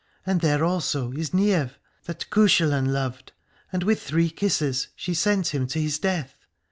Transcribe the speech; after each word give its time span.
And 0.25 0.41
there 0.41 0.65
also 0.65 1.11
is 1.11 1.29
Niamh, 1.29 1.69
that 2.05 2.25
Cuchulain 2.31 2.87
loved, 2.91 3.33
and 3.71 3.83
with 3.83 4.01
three 4.01 4.31
kisses 4.31 4.87
she 4.95 5.13
sent 5.13 5.49
him 5.49 5.67
to 5.67 5.79
his 5.79 5.99
death. 5.99 6.47